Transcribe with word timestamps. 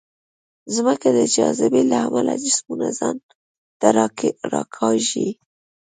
ځمکه 0.75 1.07
د 1.17 1.19
جاذبې 1.35 1.81
له 1.91 1.97
امله 2.07 2.33
جسمونه 2.43 2.87
ځان 2.97 3.15
ته 3.79 3.87
راکاږي. 4.53 5.29